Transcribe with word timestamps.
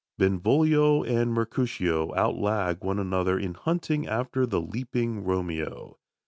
Benvolio 0.17 1.03
and 1.03 1.31
Mercutio 1.31 2.11
outlag 2.15 2.83
one 2.83 2.97
another 2.97 3.37
in 3.37 3.53
hunting 3.53 4.07
after 4.07 4.47
the 4.47 4.59
leaping 4.59 5.23
Romeo. 5.23 5.99